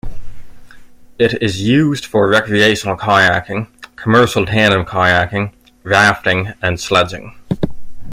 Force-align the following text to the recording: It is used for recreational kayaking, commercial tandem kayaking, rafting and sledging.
It 1.19 1.43
is 1.43 1.61
used 1.61 2.07
for 2.07 2.27
recreational 2.27 2.97
kayaking, 2.97 3.67
commercial 3.95 4.47
tandem 4.47 4.83
kayaking, 4.83 5.53
rafting 5.83 6.53
and 6.59 6.79
sledging. 6.79 7.35